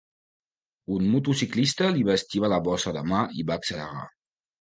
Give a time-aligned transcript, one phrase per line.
[0.93, 4.09] Un motociclista li va estibar la bossa de mà i va accelerar.